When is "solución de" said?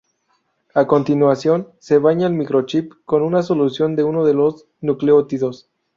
3.43-4.03